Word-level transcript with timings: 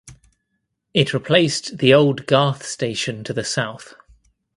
It 0.95 1.13
replaced 1.13 1.77
the 1.77 1.93
old 1.93 2.25
Garth 2.25 2.65
station 2.65 3.23
to 3.23 3.33
the 3.33 3.43
south. 3.43 3.93